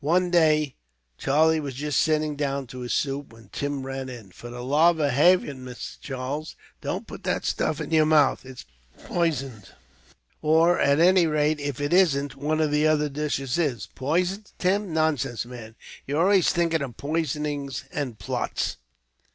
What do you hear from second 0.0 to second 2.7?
One day, Charlie was just sitting down